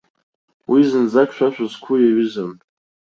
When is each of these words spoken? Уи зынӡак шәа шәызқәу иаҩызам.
Уи 0.71 0.81
зынӡак 0.89 1.29
шәа 1.35 1.47
шәызқәу 1.53 1.95
иаҩызам. 1.99 2.51